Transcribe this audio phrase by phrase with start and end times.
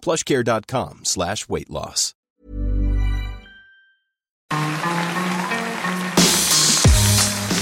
[0.00, 2.14] plushcare.com slash weight loss.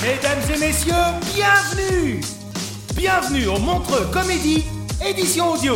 [0.02, 0.94] Mesdames et messieurs,
[1.34, 2.20] bienvenue
[2.96, 4.64] Bienvenue au Montreux Comédie,
[5.06, 5.74] édition audio.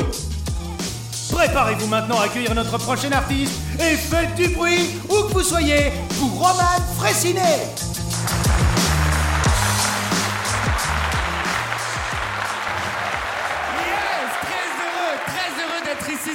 [1.30, 5.92] Préparez-vous maintenant à accueillir notre prochain artiste et faites du bruit où que vous soyez
[6.18, 7.74] pour Roman Fressinet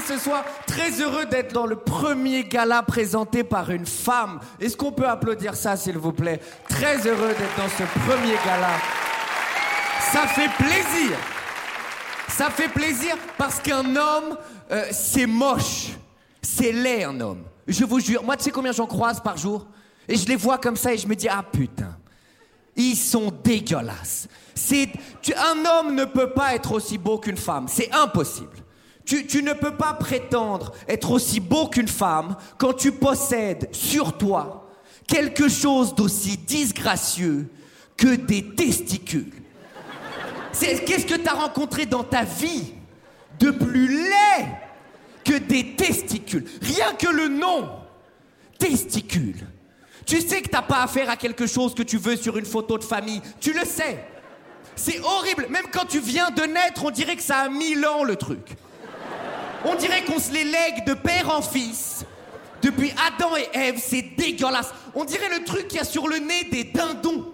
[0.05, 4.39] ce soir, très heureux d'être dans le premier gala présenté par une femme.
[4.59, 6.39] Est-ce qu'on peut applaudir ça, s'il vous plaît?
[6.69, 8.71] Très heureux d'être dans ce premier gala.
[10.11, 11.17] Ça fait plaisir.
[12.27, 14.37] Ça fait plaisir parce qu'un homme,
[14.71, 15.91] euh, c'est moche.
[16.41, 17.43] C'est laid, un homme.
[17.67, 18.23] Je vous jure.
[18.23, 19.65] Moi, tu sais combien j'en croise par jour?
[20.07, 21.97] Et je les vois comme ça et je me dis, ah putain.
[22.75, 24.27] Ils sont dégueulasses.
[24.53, 24.89] C'est,
[25.37, 27.67] un homme ne peut pas être aussi beau qu'une femme.
[27.67, 28.64] C'est impossible.
[29.05, 34.67] Tu, ne peux pas prétendre être aussi beau qu'une femme quand tu possèdes sur toi
[35.07, 37.47] quelque chose d'aussi disgracieux
[37.95, 39.31] que des testicules.
[40.59, 42.73] Qu'est-ce que tu as rencontré dans ta vie
[43.39, 44.47] de plus laid
[45.23, 46.45] que des testicules?
[46.61, 47.69] Rien que le nom,
[48.57, 49.45] testicules.
[50.05, 52.77] Tu sais que t'as pas affaire à quelque chose que tu veux sur une photo
[52.77, 53.21] de famille.
[53.39, 54.03] Tu le sais.
[54.75, 55.47] C'est horrible.
[55.49, 58.55] Même quand tu viens de naître, on dirait que ça a mille ans le truc.
[59.65, 62.05] On dirait qu'on se les lègue de père en fils.
[62.61, 64.73] Depuis Adam et Ève, c'est dégueulasse.
[64.93, 67.33] On dirait le truc qu'il y a sur le nez des dindons.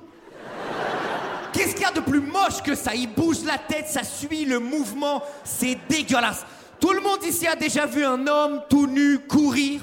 [1.53, 2.95] Qu'est-ce qu'il y a de plus moche que ça?
[2.95, 6.45] Il bouge la tête, ça suit le mouvement, c'est dégueulasse.
[6.79, 9.81] Tout le monde ici a déjà vu un homme tout nu courir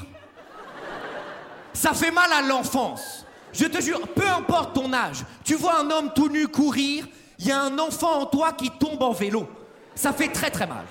[1.79, 3.25] ça fait mal à l'enfance.
[3.53, 7.07] Je te jure, peu importe ton âge, tu vois un homme tout nu courir,
[7.39, 9.49] il y a un enfant en toi qui tombe en vélo.
[9.95, 10.85] Ça fait très très mal.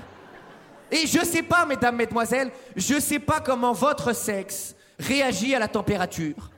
[0.91, 5.67] Et je sais pas, mesdames, mesdemoiselles, je sais pas comment votre sexe réagit à la
[5.67, 6.49] température.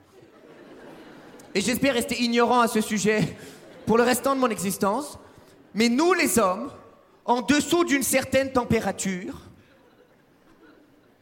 [1.54, 3.36] Et j'espère rester ignorant à ce sujet
[3.86, 5.18] pour le restant de mon existence.
[5.74, 6.70] Mais nous, les hommes,
[7.24, 9.34] en dessous d'une certaine température,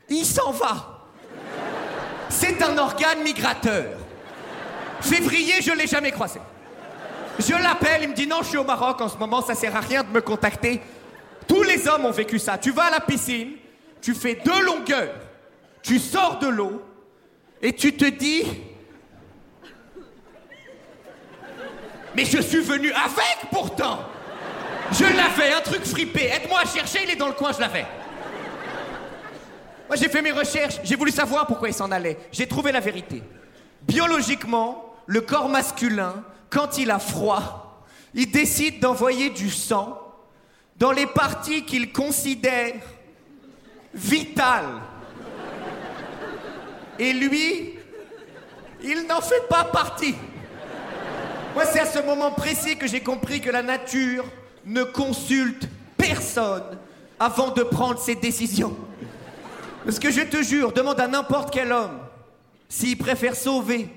[0.09, 1.07] il s'en va.
[2.29, 3.99] C'est un organe migrateur.
[5.01, 6.41] Février, je l'ai jamais croisé.
[7.39, 9.75] Je l'appelle, il me dit non, je suis au Maroc en ce moment, ça sert
[9.77, 10.81] à rien de me contacter.
[11.49, 12.59] Tous les hommes ont vécu ça.
[12.59, 13.53] Tu vas à la piscine,
[14.01, 15.15] tu fais deux longueurs,
[15.83, 16.83] tu sors de l'eau
[17.61, 18.45] et tu te dis
[22.15, 24.01] Mais je suis venu avec pourtant.
[24.91, 26.25] Je l'avais, un truc fripé.
[26.25, 27.87] Aide-moi à chercher, il est dans le coin, je l'avais.
[29.87, 32.19] Moi, j'ai fait mes recherches, j'ai voulu savoir pourquoi il s'en allait.
[32.33, 33.23] J'ai trouvé la vérité.
[33.83, 39.99] Biologiquement, le corps masculin, quand il a froid, il décide d'envoyer du sang
[40.79, 42.75] dans les parties qu'il considère
[43.93, 44.81] vitales.
[46.99, 47.75] Et lui,
[48.83, 50.15] il n'en fait pas partie.
[51.55, 54.25] Moi, c'est à ce moment précis que j'ai compris que la nature
[54.65, 56.79] ne consulte personne
[57.19, 58.77] avant de prendre ses décisions.
[59.85, 61.99] Parce que je te jure, demande à n'importe quel homme
[62.69, 63.89] s'il préfère sauver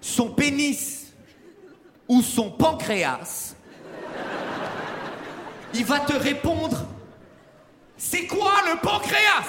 [0.00, 1.12] son pénis
[2.08, 3.54] ou son pancréas.
[5.74, 6.76] Il va te répondre
[7.96, 9.44] C'est quoi le pancréas?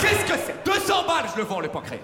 [0.00, 0.64] Qu'est-ce que c'est?
[0.64, 2.00] 200 balles, je le vends, le pancréas.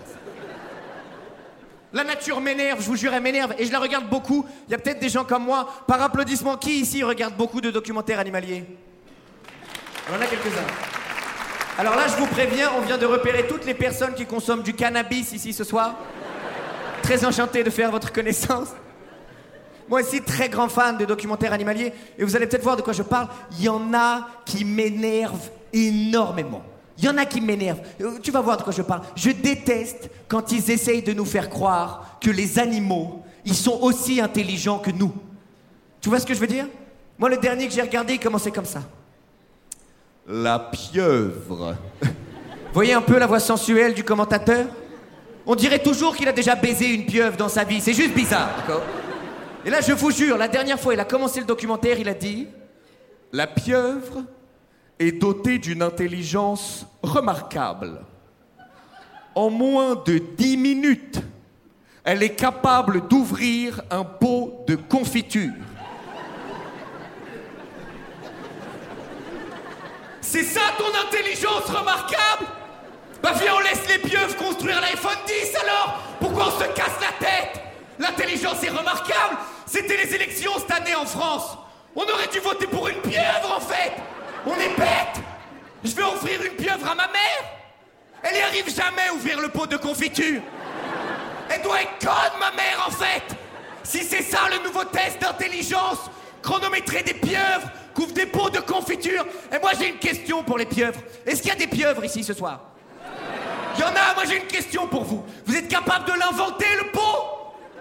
[1.92, 3.54] La nature m'énerve, je vous jure, elle m'énerve.
[3.58, 4.46] Et je la regarde beaucoup.
[4.68, 5.68] Il y a peut-être des gens comme moi.
[5.88, 8.64] Par applaudissement, qui ici regarde beaucoup de documentaires animaliers?
[10.08, 10.66] On en a quelques-uns.
[11.78, 14.74] Alors là, je vous préviens, on vient de repérer toutes les personnes qui consomment du
[14.74, 15.96] cannabis ici ce soir.
[17.02, 18.68] Très enchanté de faire votre connaissance.
[19.90, 21.92] Moi aussi, très grand fan de documentaires animaliers.
[22.16, 23.26] Et vous allez peut-être voir de quoi je parle.
[23.58, 26.62] Il y en a qui m'énervent énormément.
[26.96, 27.80] Il y en a qui m'énervent.
[28.00, 29.00] Euh, Tu vas voir de quoi je parle.
[29.16, 34.20] Je déteste quand ils essayent de nous faire croire que les animaux, ils sont aussi
[34.20, 35.12] intelligents que nous.
[36.00, 36.66] Tu vois ce que je veux dire?
[37.18, 38.82] Moi, le dernier que j'ai regardé, il commençait comme ça.
[40.28, 41.74] La pieuvre.
[42.72, 44.66] Voyez un peu la voix sensuelle du commentateur?
[45.44, 47.80] On dirait toujours qu'il a déjà baisé une pieuvre dans sa vie.
[47.80, 48.82] C'est juste bizarre, d'accord?
[49.64, 52.14] Et là, je vous jure, la dernière fois, il a commencé le documentaire, il a
[52.14, 52.48] dit
[53.32, 54.24] La pieuvre
[54.98, 58.00] est dotée d'une intelligence remarquable.
[59.34, 61.20] En moins de 10 minutes,
[62.04, 65.52] elle est capable d'ouvrir un pot de confiture.
[70.22, 72.46] C'est ça ton intelligence remarquable?
[73.22, 77.26] Bah viens, on laisse les pieuvres construire l'iPhone 10 alors Pourquoi on se casse la
[77.26, 77.69] tête?
[78.00, 79.36] L'intelligence est remarquable.
[79.66, 81.58] C'était les élections cette année en France.
[81.94, 83.92] On aurait dû voter pour une pieuvre en fait.
[84.46, 85.22] On est bête.
[85.84, 87.44] Je vais offrir une pieuvre à ma mère.
[88.22, 90.40] Elle y arrive jamais à ouvrir le pot de confiture.
[91.50, 93.36] Elle doit être conne ma mère en fait.
[93.82, 95.98] Si c'est ça le nouveau test d'intelligence
[96.42, 99.26] Chronométrer des pieuvres Couvre des pots de confiture.
[99.54, 101.00] Et moi j'ai une question pour les pieuvres.
[101.26, 102.60] Est-ce qu'il y a des pieuvres ici ce soir?
[103.78, 105.22] Y en a, moi j'ai une question pour vous.
[105.44, 107.39] Vous êtes capable de l'inventer le pot?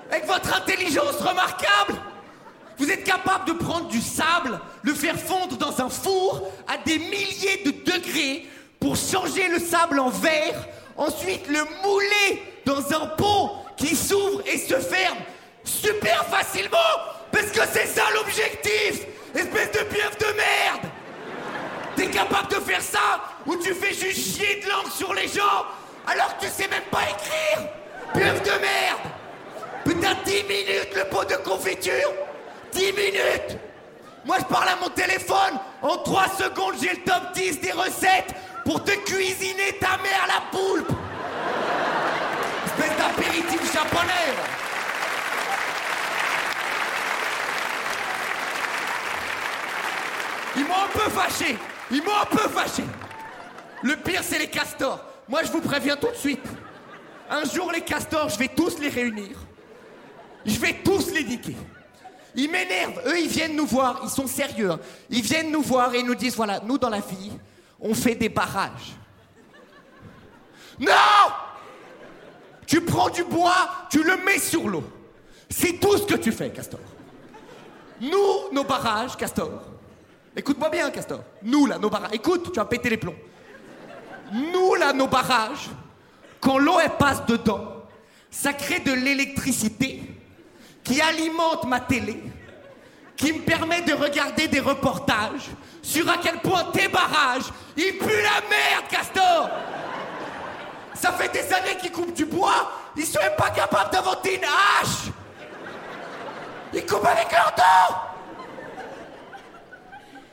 [0.09, 1.95] Avec votre intelligence remarquable
[2.77, 6.97] Vous êtes capable de prendre du sable, le faire fondre dans un four à des
[6.97, 8.47] milliers de degrés
[8.79, 10.65] pour changer le sable en verre,
[10.97, 15.17] ensuite le mouler dans un pot qui s'ouvre et se ferme
[15.63, 16.77] super facilement
[17.31, 19.05] parce que c'est ça l'objectif
[19.35, 20.91] Espèce de pieuvre de merde.
[21.95, 25.65] T'es capable de faire ça ou tu fais juste chier de langue sur les gens
[26.07, 27.69] alors que tu sais même pas écrire
[28.13, 29.09] Pieuvre de merde
[29.85, 32.13] Putain, 10 minutes le pot de confiture.
[32.71, 33.57] 10 minutes.
[34.25, 38.33] Moi je parle à mon téléphone, en 3 secondes j'ai le top 10 des recettes
[38.63, 40.91] pour te cuisiner ta mère la poulpe.
[42.65, 44.12] Espèce d'apéritif japonais.
[50.56, 51.57] Ils m'ont un peu fâché.
[51.91, 52.83] Ils m'ont un peu fâché.
[53.83, 55.03] Le pire c'est les castors.
[55.27, 56.45] Moi je vous préviens tout de suite.
[57.30, 59.36] Un jour les castors, je vais tous les réunir
[60.45, 61.56] Je vais tous les niquer
[62.36, 64.71] Ils m'énervent, eux ils viennent nous voir, ils sont sérieux.
[65.09, 67.31] Ils viennent nous voir et ils nous disent voilà, nous dans la vie,
[67.80, 68.95] on fait des barrages.
[70.80, 71.33] Non!
[72.65, 74.83] Tu prends du bois, tu le mets sur l'eau.
[75.50, 76.80] C'est tout ce que tu fais, Castor.
[78.00, 79.63] Nous, nos barrages, Castor.
[80.36, 81.21] Écoute-moi bien, Castor.
[81.41, 82.13] Nous, là, nos barrages.
[82.13, 83.15] Écoute, tu vas péter les plombs.
[84.31, 85.69] Nous, là, nos barrages,
[86.39, 87.88] quand l'eau, elle passe dedans,
[88.30, 90.03] ça crée de l'électricité
[90.83, 92.23] qui alimente ma télé,
[93.15, 95.49] qui me permet de regarder des reportages
[95.81, 99.49] sur à quel point tes barrages, ils puent la merde, Castor.
[100.93, 104.43] Ça fait des années qu'ils coupent du bois, ils sont même pas capables d'inventer une
[104.43, 105.11] hache.
[106.73, 108.09] Ils coupent avec leurs dents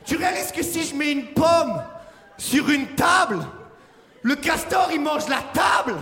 [0.07, 1.83] tu réalises que si je mets une pomme
[2.37, 3.39] sur une table,
[4.21, 5.95] le castor il mange la table.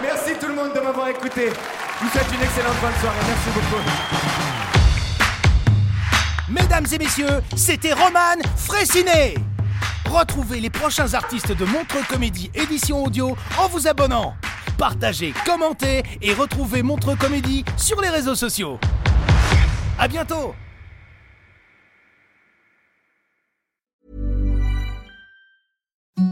[0.00, 1.52] Merci tout le monde de m'avoir écouté.
[2.00, 3.16] Vous souhaite une excellente bonne soirée.
[3.26, 3.82] Merci beaucoup.
[6.48, 9.34] Mesdames et messieurs, c'était Roman Frécinet.
[10.10, 14.34] Retrouvez les prochains artistes de Montreux Comédie édition audio en vous abonnant.
[14.76, 18.78] Partagez, commentez et retrouvez Montreux Comédie sur les réseaux sociaux.
[19.98, 20.54] À bientôt